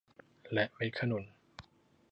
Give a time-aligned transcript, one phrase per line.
[0.53, 1.23] และเม็ดขนุน